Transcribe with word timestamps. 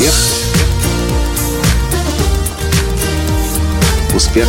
Успех. 0.00 0.14
Успех. 4.14 4.48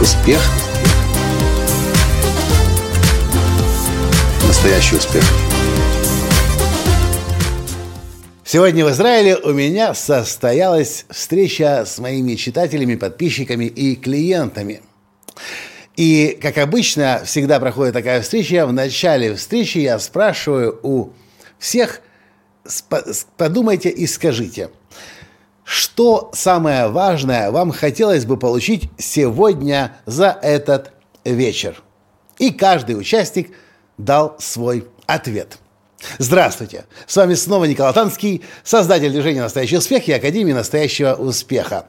Успех. 0.00 0.40
Настоящий 4.46 4.94
успех. 4.94 5.24
Сегодня 8.44 8.84
в 8.84 8.90
Израиле 8.90 9.34
у 9.34 9.52
меня 9.52 9.94
состоялась 9.94 11.06
встреча 11.10 11.84
с 11.84 11.98
моими 11.98 12.36
читателями, 12.36 12.94
подписчиками 12.94 13.64
и 13.64 13.96
клиентами. 13.96 14.82
И, 15.96 16.38
как 16.40 16.58
обычно, 16.58 17.22
всегда 17.24 17.58
проходит 17.58 17.94
такая 17.94 18.22
встреча. 18.22 18.64
В 18.64 18.72
начале 18.72 19.34
встречи 19.34 19.78
я 19.78 19.98
спрашиваю 19.98 20.78
у 20.84 21.10
всех, 21.58 22.00
подумайте 23.36 23.88
и 23.88 24.06
скажите, 24.06 24.70
что 25.64 26.30
самое 26.32 26.88
важное 26.88 27.50
вам 27.50 27.72
хотелось 27.72 28.24
бы 28.24 28.36
получить 28.36 28.90
сегодня 28.98 29.96
за 30.06 30.38
этот 30.42 30.92
вечер? 31.24 31.82
И 32.38 32.50
каждый 32.50 32.98
участник 32.98 33.50
дал 33.96 34.36
свой 34.38 34.86
ответ– 35.06 35.58
Здравствуйте! 36.18 36.84
С 37.06 37.16
вами 37.16 37.34
снова 37.34 37.64
Николай 37.64 37.92
Танский, 37.92 38.42
создатель 38.62 39.10
движения 39.10 39.42
«Настоящий 39.42 39.78
успех» 39.78 40.08
и 40.08 40.12
Академии 40.12 40.52
«Настоящего 40.52 41.14
успеха». 41.14 41.86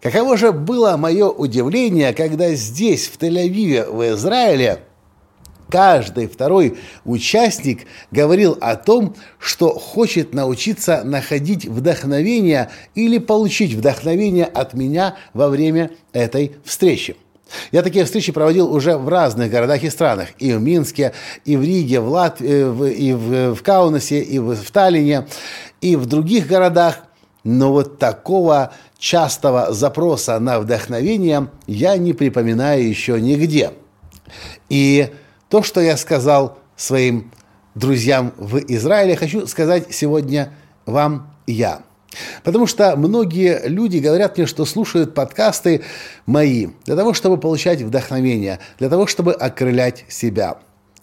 Каково 0.00 0.38
же 0.38 0.52
было 0.52 0.96
мое 0.96 1.28
удивление, 1.28 2.14
когда 2.14 2.54
здесь, 2.54 3.08
в 3.08 3.18
Тель-Авиве, 3.18 3.90
в 3.90 4.14
Израиле, 4.14 4.80
каждый 5.70 6.26
второй 6.26 6.78
участник 7.04 7.86
говорил 8.10 8.58
о 8.60 8.76
том, 8.76 9.14
что 9.38 9.70
хочет 9.70 10.34
научиться 10.34 11.02
находить 11.04 11.66
вдохновение 11.66 12.70
или 12.94 13.18
получить 13.18 13.74
вдохновение 13.74 14.44
от 14.44 14.74
меня 14.74 15.16
во 15.32 15.48
время 15.48 15.90
этой 16.12 16.52
встречи. 16.64 17.16
Я 17.72 17.82
такие 17.82 18.04
встречи 18.04 18.32
проводил 18.32 18.72
уже 18.72 18.96
в 18.96 19.08
разных 19.08 19.50
городах 19.50 19.82
и 19.82 19.90
странах. 19.90 20.28
И 20.38 20.52
в 20.52 20.60
Минске, 20.60 21.12
и 21.44 21.56
в 21.56 21.62
Риге, 21.62 22.00
в 22.00 22.08
Латвии, 22.08 22.48
э, 22.48 22.92
и 22.92 23.12
в, 23.12 23.54
в 23.54 23.62
Каунасе, 23.62 24.20
и 24.20 24.38
в 24.38 24.70
Таллине, 24.70 25.26
и 25.80 25.96
в 25.96 26.06
других 26.06 26.46
городах. 26.46 27.04
Но 27.42 27.72
вот 27.72 27.98
такого 27.98 28.72
частого 28.98 29.72
запроса 29.72 30.38
на 30.38 30.60
вдохновение 30.60 31.48
я 31.66 31.96
не 31.96 32.12
припоминаю 32.12 32.86
еще 32.86 33.20
нигде. 33.20 33.72
И 34.68 35.08
то, 35.50 35.62
что 35.62 35.80
я 35.80 35.98
сказал 35.98 36.58
своим 36.76 37.30
друзьям 37.74 38.32
в 38.38 38.58
Израиле, 38.58 39.16
хочу 39.16 39.46
сказать 39.46 39.88
сегодня 39.90 40.54
вам 40.86 41.34
я– 41.46 41.82
Потому 42.42 42.66
что 42.66 42.96
многие 42.96 43.68
люди 43.68 43.98
говорят 43.98 44.36
мне, 44.36 44.46
что 44.46 44.64
слушают 44.64 45.14
подкасты 45.14 45.82
мои 46.26 46.68
для 46.84 46.96
того, 46.96 47.14
чтобы 47.14 47.38
получать 47.38 47.82
вдохновение, 47.82 48.58
для 48.78 48.88
того, 48.88 49.06
чтобы 49.06 49.32
окрылять 49.32 50.04
себя. 50.08 50.58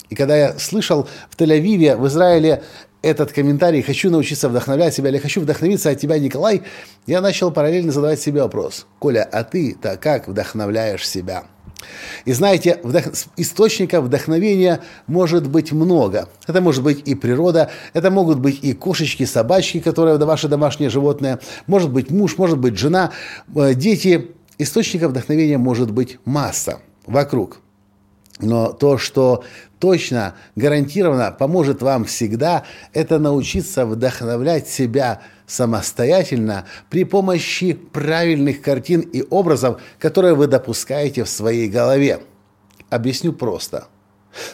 И 0.10 0.16
когда 0.16 0.36
я 0.36 0.60
слышал 0.60 1.08
в 1.30 1.40
Тель-Авиве, 1.40 1.96
в 1.96 2.08
Израиле 2.08 2.64
этот 3.02 3.32
комментарий 3.32 3.82
«хочу 3.82 4.10
научиться 4.10 4.50
вдохновлять 4.50 4.94
себя» 4.94 5.10
или 5.10 5.18
«хочу 5.18 5.42
вдохновиться 5.42 5.90
от 5.90 6.00
тебя, 6.00 6.18
Николай», 6.18 6.64
я 7.06 7.22
начал 7.22 7.52
параллельно 7.52 7.92
задавать 7.92 8.20
себе 8.20 8.42
вопрос. 8.42 8.86
«Коля, 9.00 9.28
а 9.32 9.44
ты-то 9.44 9.98
как 9.98 10.28
вдохновляешь 10.28 11.08
себя?» 11.08 11.44
И 12.26 12.34
знаете, 12.34 12.80
вдох... 12.84 13.04
источников 13.38 14.06
вдохновения 14.06 14.82
может 15.08 15.48
быть 15.48 15.72
много. 15.72 16.30
Это 16.48 16.62
может 16.62 16.84
быть 16.84 17.08
и 17.08 17.16
природа, 17.16 17.70
это 17.94 18.12
могут 18.12 18.40
быть 18.40 18.60
и 18.64 18.74
кошечки, 18.74 19.26
собачки, 19.26 19.80
которые 19.80 20.18
ваше 20.18 20.48
домашнее 20.48 20.90
животное, 20.90 21.40
может 21.68 21.92
быть 21.92 22.10
муж, 22.10 22.38
может 22.38 22.58
быть 22.58 22.78
жена, 22.78 23.12
э, 23.56 23.74
дети. 23.74 24.32
Источников 24.60 25.12
вдохновения 25.12 25.60
может 25.60 25.92
быть 25.92 26.18
масса 26.26 26.80
вокруг. 27.06 27.60
Но 28.40 28.72
то, 28.72 28.98
что 28.98 29.44
точно, 29.80 30.36
гарантированно 30.56 31.32
поможет 31.32 31.82
вам 31.82 32.06
всегда, 32.06 32.64
это 32.94 33.20
научиться 33.20 33.86
вдохновлять 33.86 34.68
себя 34.68 35.22
самостоятельно 35.48 36.66
при 36.90 37.04
помощи 37.04 37.74
правильных 37.74 38.62
картин 38.62 39.02
и 39.02 39.24
образов, 39.30 39.82
которые 39.98 40.36
вы 40.36 40.48
допускаете 40.48 41.24
в 41.24 41.30
своей 41.30 41.70
голове. 41.70 42.22
Объясню 42.90 43.34
просто. 43.34 43.88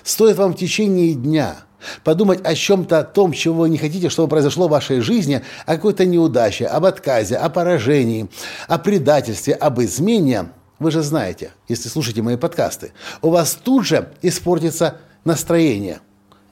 Стоит 0.03 0.37
вам 0.37 0.53
в 0.53 0.57
течение 0.57 1.13
дня 1.13 1.57
подумать 2.05 2.39
о 2.45 2.55
чем-то 2.55 3.03
том, 3.03 3.33
чего 3.33 3.61
вы 3.61 3.69
не 3.69 3.77
хотите, 3.77 4.09
чтобы 4.09 4.29
произошло 4.29 4.67
в 4.67 4.71
вашей 4.71 5.01
жизни, 5.01 5.41
о 5.65 5.75
какой-то 5.75 6.05
неудаче, 6.05 6.67
об 6.67 6.85
отказе, 6.85 7.35
о 7.35 7.49
поражении, 7.49 8.29
о 8.69 8.79
предательстве, 8.79 9.53
об 9.53 9.81
измене– 9.81 10.45
вы 10.83 10.91
же 10.91 11.01
знаете, 11.01 11.51
если 11.67 11.89
слушаете 11.89 12.21
мои 12.21 12.37
подкасты, 12.37 12.93
у 13.21 13.29
вас 13.29 13.57
тут 13.61 13.85
же 13.85 14.13
испортится 14.21 14.97
настроение, 15.25 15.99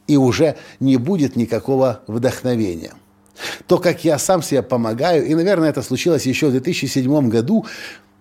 и 0.08 0.18
уже 0.18 0.58
не 0.80 0.98
будет 0.98 1.36
никакого 1.36 2.02
вдохновения. 2.08 2.94
То, 3.68 3.78
как 3.78 4.04
я 4.04 4.18
сам 4.18 4.42
себе 4.42 4.62
помогаю, 4.62 5.26
и, 5.26 5.36
наверное, 5.36 5.70
это 5.70 5.82
случилось 5.82 6.26
еще 6.26 6.48
в 6.48 6.52
2007 6.52 7.30
году, 7.30 7.66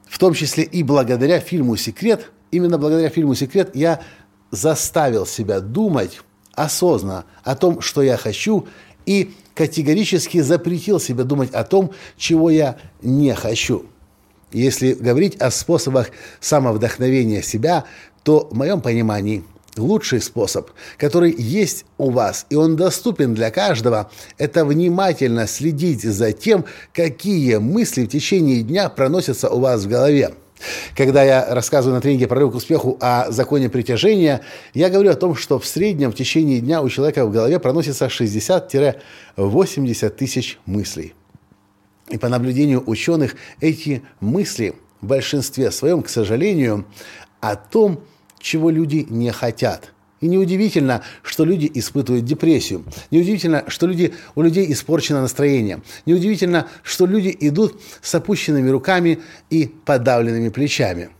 в 0.06 0.18
том 0.18 0.34
числе 0.34 0.64
и 0.64 0.82
благодаря 0.82 1.40
фильму 1.40 1.76
«Секрет», 1.76 2.30
именно 2.50 2.78
благодаря 2.78 3.08
фильму 3.08 3.34
«Секрет» 3.34 3.70
я 3.74 4.00
заставил 4.50 5.26
себя 5.26 5.60
думать 5.60 6.20
осознанно 6.54 7.24
о 7.44 7.54
том, 7.54 7.80
что 7.80 8.02
я 8.02 8.16
хочу, 8.16 8.66
и 9.06 9.32
категорически 9.54 10.40
запретил 10.40 10.98
себе 11.00 11.24
думать 11.24 11.52
о 11.52 11.64
том, 11.64 11.92
чего 12.16 12.50
я 12.50 12.76
не 13.02 13.34
хочу. 13.34 13.86
Если 14.52 14.94
говорить 14.94 15.36
о 15.36 15.50
способах 15.50 16.10
самовдохновения 16.40 17.42
себя, 17.42 17.84
то 18.22 18.48
в 18.50 18.56
моем 18.56 18.80
понимании 18.80 19.44
лучший 19.76 20.20
способ, 20.20 20.70
который 20.96 21.34
есть 21.36 21.84
у 21.98 22.10
вас, 22.10 22.46
и 22.50 22.56
он 22.56 22.76
доступен 22.76 23.34
для 23.34 23.50
каждого, 23.50 24.10
это 24.38 24.64
внимательно 24.64 25.46
следить 25.46 26.02
за 26.02 26.32
тем, 26.32 26.64
какие 26.92 27.56
мысли 27.56 28.04
в 28.04 28.08
течение 28.08 28.62
дня 28.62 28.88
проносятся 28.88 29.48
у 29.48 29.60
вас 29.60 29.84
в 29.84 29.88
голове. 29.88 30.34
Когда 30.94 31.22
я 31.22 31.54
рассказываю 31.54 31.94
на 31.94 32.02
тренинге 32.02 32.26
«Прорыв 32.26 32.52
к 32.52 32.56
успеху» 32.56 32.98
о 33.00 33.30
законе 33.30 33.70
притяжения, 33.70 34.42
я 34.74 34.90
говорю 34.90 35.10
о 35.10 35.14
том, 35.14 35.34
что 35.34 35.58
в 35.58 35.66
среднем 35.66 36.12
в 36.12 36.14
течение 36.14 36.60
дня 36.60 36.82
у 36.82 36.90
человека 36.90 37.24
в 37.24 37.32
голове 37.32 37.58
проносится 37.58 38.06
60-80 38.06 40.10
тысяч 40.10 40.58
мыслей. 40.66 41.14
И 42.10 42.18
по 42.18 42.28
наблюдению 42.28 42.82
ученых, 42.86 43.36
эти 43.60 44.02
мысли 44.20 44.74
в 45.00 45.06
большинстве 45.06 45.70
своем, 45.70 46.02
к 46.02 46.08
сожалению, 46.08 46.84
о 47.40 47.56
том, 47.56 48.00
чего 48.38 48.68
люди 48.68 49.06
не 49.08 49.30
хотят. 49.30 49.92
И 50.20 50.26
неудивительно, 50.26 51.02
что 51.22 51.44
люди 51.44 51.70
испытывают 51.72 52.26
депрессию. 52.26 52.84
Неудивительно, 53.10 53.64
что 53.68 53.86
люди, 53.86 54.12
у 54.34 54.42
людей 54.42 54.70
испорчено 54.70 55.22
настроение. 55.22 55.80
Неудивительно, 56.04 56.66
что 56.82 57.06
люди 57.06 57.34
идут 57.40 57.80
с 58.02 58.14
опущенными 58.14 58.68
руками 58.68 59.20
и 59.48 59.66
подавленными 59.66 60.50
плечами. 60.50 61.10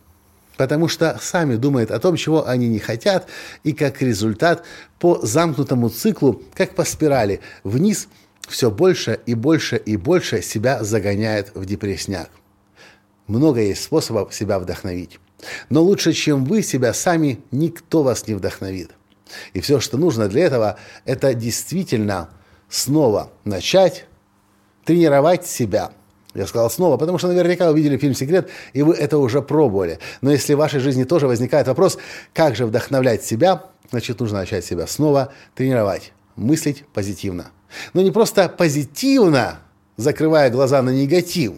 Потому 0.57 0.87
что 0.87 1.17
сами 1.19 1.55
думают 1.55 1.89
о 1.89 1.99
том, 1.99 2.15
чего 2.15 2.47
они 2.47 2.67
не 2.67 2.77
хотят, 2.77 3.27
и 3.63 3.71
как 3.73 4.03
результат 4.03 4.63
по 4.99 5.19
замкнутому 5.23 5.89
циклу, 5.89 6.43
как 6.53 6.75
по 6.75 6.83
спирали, 6.83 7.39
вниз– 7.63 8.07
все 8.51 8.69
больше 8.69 9.19
и 9.25 9.33
больше 9.33 9.77
и 9.77 9.97
больше 9.97 10.41
себя 10.41 10.83
загоняет 10.83 11.51
в 11.55 11.65
депрессняк. 11.65 12.29
Много 13.27 13.61
есть 13.61 13.83
способов 13.83 14.33
себя 14.33 14.59
вдохновить. 14.59 15.19
Но 15.69 15.81
лучше, 15.81 16.13
чем 16.13 16.45
вы 16.45 16.61
себя 16.61 16.93
сами, 16.93 17.39
никто 17.51 18.03
вас 18.03 18.27
не 18.27 18.35
вдохновит. 18.35 18.91
И 19.53 19.61
все, 19.61 19.79
что 19.79 19.97
нужно 19.97 20.27
для 20.27 20.45
этого, 20.45 20.77
это 21.05 21.33
действительно 21.33 22.29
снова 22.69 23.31
начать 23.45 24.05
тренировать 24.85 25.47
себя. 25.47 25.91
Я 26.33 26.45
сказал 26.45 26.69
снова, 26.69 26.97
потому 26.97 27.17
что 27.17 27.27
наверняка 27.27 27.71
вы 27.71 27.77
видели 27.77 27.97
фильм 27.97 28.13
«Секрет», 28.13 28.49
и 28.73 28.83
вы 28.83 28.93
это 28.93 29.17
уже 29.17 29.41
пробовали. 29.41 29.99
Но 30.21 30.31
если 30.31 30.53
в 30.53 30.57
вашей 30.57 30.79
жизни 30.79 31.03
тоже 31.03 31.27
возникает 31.27 31.67
вопрос, 31.67 31.97
как 32.33 32.55
же 32.55 32.65
вдохновлять 32.65 33.23
себя, 33.23 33.63
значит, 33.89 34.19
нужно 34.19 34.39
начать 34.39 34.63
себя 34.63 34.87
снова 34.87 35.33
тренировать, 35.55 36.13
мыслить 36.35 36.85
позитивно– 36.93 37.51
но 37.93 38.01
не 38.01 38.11
просто 38.11 38.49
позитивно, 38.49 39.59
закрывая 39.97 40.49
глаза 40.49 40.81
на 40.81 40.89
негатив, 40.89 41.53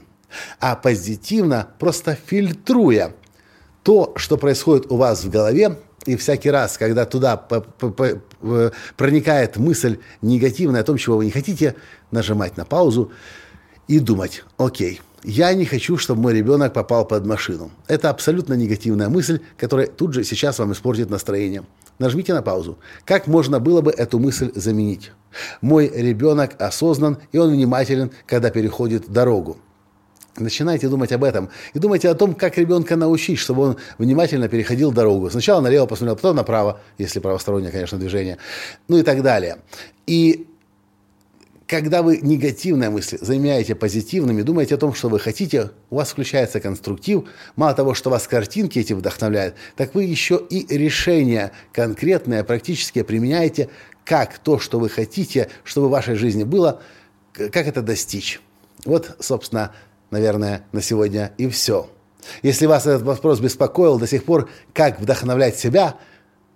а 0.59 0.75
позитивно, 0.75 1.67
просто 1.79 2.17
фильтруя 2.25 3.13
то, 3.83 4.13
что 4.15 4.37
происходит 4.37 4.91
у 4.91 4.97
вас 4.97 5.23
в 5.23 5.29
голове, 5.29 5.77
и 6.05 6.15
всякий 6.17 6.49
раз, 6.49 6.77
когда 6.77 7.05
туда 7.05 7.37
проникает 8.97 9.57
мысль 9.57 9.99
негативная 10.21 10.81
о 10.81 10.83
том, 10.83 10.97
чего 10.97 11.17
вы 11.17 11.25
не 11.25 11.31
хотите, 11.31 11.75
нажимать 12.11 12.57
на 12.57 12.65
паузу 12.65 13.11
и 13.87 13.99
думать, 13.99 14.43
окей, 14.57 15.01
я 15.23 15.53
не 15.53 15.65
хочу, 15.65 15.97
чтобы 15.97 16.21
мой 16.21 16.33
ребенок 16.33 16.73
попал 16.73 17.05
под 17.05 17.25
машину. 17.25 17.71
Это 17.87 18.09
абсолютно 18.09 18.55
негативная 18.55 19.09
мысль, 19.09 19.39
которая 19.57 19.87
тут 19.87 20.13
же 20.13 20.23
сейчас 20.23 20.59
вам 20.59 20.73
испортит 20.73 21.09
настроение. 21.09 21.63
Нажмите 21.99 22.33
на 22.33 22.41
паузу. 22.41 22.77
Как 23.05 23.27
можно 23.27 23.59
было 23.59 23.81
бы 23.81 23.91
эту 23.91 24.19
мысль 24.19 24.51
заменить? 24.55 25.11
Мой 25.61 25.89
ребенок 25.93 26.61
осознан, 26.61 27.17
и 27.31 27.37
он 27.37 27.51
внимателен, 27.51 28.11
когда 28.25 28.49
переходит 28.49 29.09
дорогу. 29.09 29.57
Начинайте 30.35 30.89
думать 30.89 31.11
об 31.11 31.23
этом. 31.23 31.49
И 31.75 31.79
думайте 31.79 32.09
о 32.09 32.15
том, 32.15 32.33
как 32.33 32.57
ребенка 32.57 32.95
научить, 32.95 33.37
чтобы 33.37 33.61
он 33.61 33.77
внимательно 33.99 34.49
переходил 34.49 34.91
дорогу. 34.91 35.29
Сначала 35.29 35.61
налево 35.61 35.85
посмотрел, 35.85 36.15
потом 36.15 36.35
направо, 36.35 36.81
если 36.97 37.19
правостороннее, 37.19 37.71
конечно, 37.71 37.99
движение. 37.99 38.39
Ну 38.87 38.97
и 38.97 39.03
так 39.03 39.21
далее. 39.21 39.57
И 40.07 40.47
когда 41.73 42.03
вы 42.03 42.19
негативные 42.21 42.91
мысли 42.91 43.17
заменяете 43.19 43.73
позитивными, 43.73 44.43
думаете 44.43 44.75
о 44.75 44.77
том, 44.77 44.93
что 44.93 45.09
вы 45.09 45.19
хотите, 45.19 45.71
у 45.89 45.95
вас 45.95 46.11
включается 46.11 46.59
конструктив. 46.59 47.23
Мало 47.55 47.73
того, 47.73 47.95
что 47.95 48.11
вас 48.11 48.27
картинки 48.27 48.77
эти 48.77 48.93
вдохновляют, 48.93 49.55
так 49.75 49.95
вы 49.95 50.03
еще 50.03 50.39
и 50.51 50.67
решения 50.77 51.51
конкретные, 51.71 52.43
практически 52.43 53.01
применяете, 53.01 53.69
как 54.05 54.37
то, 54.37 54.59
что 54.59 54.79
вы 54.79 54.87
хотите, 54.87 55.49
чтобы 55.63 55.87
в 55.87 55.89
вашей 55.89 56.13
жизни 56.13 56.43
было, 56.43 56.79
как 57.31 57.65
это 57.65 57.81
достичь. 57.81 58.39
Вот, 58.85 59.15
собственно, 59.19 59.71
наверное, 60.11 60.67
на 60.73 60.81
сегодня 60.83 61.31
и 61.39 61.47
все. 61.47 61.89
Если 62.43 62.67
вас 62.67 62.85
этот 62.85 63.01
вопрос 63.01 63.39
беспокоил 63.39 63.97
до 63.97 64.05
сих 64.05 64.25
пор, 64.25 64.47
как 64.73 65.01
вдохновлять 65.01 65.57
себя, 65.57 65.95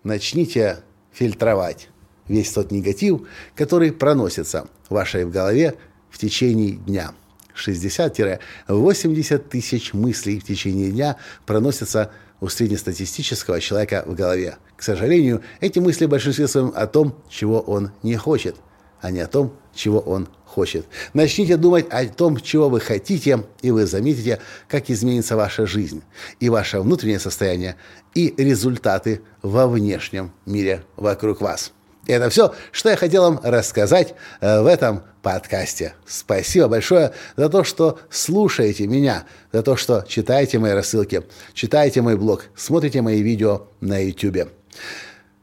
начните 0.04 0.78
фильтровать 1.12 1.90
весь 2.28 2.52
тот 2.52 2.72
негатив, 2.72 3.22
который 3.56 3.92
проносится 3.92 4.68
в 4.90 4.94
вашей 4.94 5.26
голове 5.26 5.76
в 6.10 6.18
течение 6.18 6.72
дня. 6.72 7.14
60-80 7.56 9.38
тысяч 9.50 9.94
мыслей 9.94 10.40
в 10.40 10.44
течение 10.44 10.92
дня 10.92 11.18
проносятся 11.46 12.12
у 12.40 12.50
среднестатистического 12.50 13.60
человека 13.60 14.04
в 14.06 14.14
голове. 14.14 14.58
К 14.76 14.84
сожалению, 14.84 15.42
эти 15.60 15.80
мысли 15.80 16.06
в 16.06 16.10
большинстве 16.10 16.48
своем 16.48 16.72
о 16.76 16.86
том, 16.86 17.16
чего 17.30 17.60
он 17.60 17.92
не 18.04 18.16
хочет, 18.16 18.56
а 19.02 19.10
не 19.10 19.22
о 19.22 19.28
том, 19.28 19.54
чего 19.74 20.00
он 20.00 20.28
хочет. 20.46 20.86
Начните 21.14 21.58
думать 21.58 21.88
о 21.90 22.06
том, 22.06 22.40
чего 22.40 22.70
вы 22.70 22.80
хотите, 22.80 23.44
и 23.62 23.72
вы 23.72 23.86
заметите, 23.86 24.40
как 24.68 24.90
изменится 24.90 25.36
ваша 25.36 25.66
жизнь, 25.66 26.04
и 26.40 26.50
ваше 26.50 26.80
внутреннее 26.80 27.20
состояние, 27.20 27.76
и 28.14 28.34
результаты 28.38 29.22
во 29.42 29.68
внешнем 29.68 30.32
мире 30.46 30.84
вокруг 30.96 31.42
вас. 31.42 31.74
И 32.08 32.12
это 32.12 32.30
все, 32.30 32.56
что 32.72 32.90
я 32.90 32.96
хотел 32.96 33.24
вам 33.24 33.40
рассказать 33.44 34.16
э, 34.40 34.62
в 34.62 34.66
этом 34.66 35.04
подкасте. 35.22 35.94
Спасибо 36.08 36.70
большое 36.70 37.12
за 37.36 37.50
то, 37.50 37.66
что 37.66 38.00
слушаете 38.10 38.88
меня, 38.88 39.26
за 39.52 39.62
то, 39.62 39.76
что 39.76 40.06
читаете 40.08 40.58
мои 40.58 40.72
рассылки, 40.72 41.24
читаете 41.54 42.02
мой 42.02 42.16
блог, 42.16 42.46
смотрите 42.56 43.02
мои 43.02 43.22
видео 43.22 43.68
на 43.82 44.04
YouTube. 44.04 44.50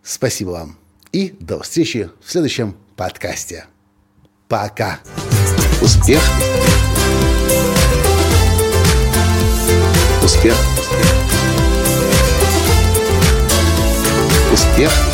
Спасибо 0.03 0.51
вам. 0.51 0.79
И 1.13 1.37
до 1.39 1.63
встречи 1.63 2.11
в 2.25 2.31
следующем 2.31 2.77
подкасте. 2.97 3.67
Пока. 4.49 5.01
Успех. 5.83 6.23
Успех. 10.23 10.55
Успех 14.51 15.14